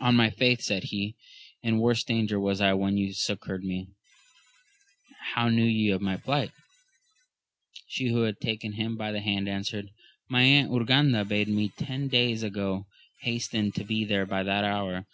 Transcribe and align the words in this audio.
On 0.00 0.16
my 0.16 0.30
faith, 0.30 0.62
said 0.62 0.84
he, 0.84 1.16
in 1.62 1.76
worse 1.76 2.02
danger 2.02 2.40
was 2.40 2.62
I 2.62 2.72
when 2.72 2.96
you 2.96 3.12
succoured 3.12 3.62
me: 3.62 3.88
how 5.34 5.50
knew 5.50 5.66
ye 5.66 5.90
of 5.90 6.00
my 6.00 6.16
plight? 6.16 6.50
She 7.86 8.08
who 8.08 8.22
had 8.22 8.40
taken 8.40 8.72
him 8.72 8.96
by 8.96 9.12
the 9.12 9.20
hand 9.20 9.50
answered. 9.50 9.90
My 10.30 10.40
Aunt 10.44 10.70
Urganda 10.70 11.28
bade 11.28 11.48
me 11.48 11.72
ten 11.76 12.08
days 12.08 12.42
ago 12.42 12.86
hasten 13.20 13.70
to 13.72 13.84
be 13.84 14.02
there 14.06 14.24
by 14.24 14.42
that 14.44 14.64
hour. 14.64 15.04